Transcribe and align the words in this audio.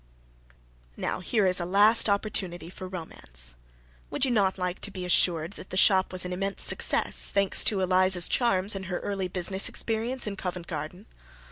Now 0.97 1.19
here 1.19 1.45
is 1.45 1.59
a 1.59 1.63
last 1.63 2.09
opportunity 2.09 2.71
for 2.71 2.87
romance. 2.87 3.53
Would 4.09 4.25
you 4.25 4.31
not 4.31 4.57
like 4.57 4.79
to 4.81 4.89
be 4.89 5.05
assured 5.05 5.51
that 5.51 5.69
the 5.69 5.77
shop 5.77 6.11
was 6.11 6.25
an 6.25 6.33
immense 6.33 6.63
success, 6.63 7.29
thanks 7.31 7.63
to 7.65 7.81
Eliza's 7.81 8.27
charms 8.27 8.75
and 8.75 8.87
her 8.87 8.97
early 9.01 9.27
business 9.27 9.69
experience 9.69 10.25
in 10.25 10.37
Covent 10.37 10.65
Garden? 10.65 11.05